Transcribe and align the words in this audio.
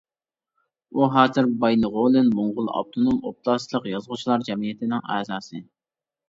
ئۇ 0.95 1.09
ھازىر 1.15 1.49
بايىنغولىن 1.63 2.31
موڭغۇل 2.37 2.71
ئاپتونوم 2.79 3.21
ئوبلاستلىق 3.29 3.87
يازغۇچىلار 3.91 4.47
جەمئىيىتىنىڭ 4.49 5.05
ئەزاسى. 5.19 5.63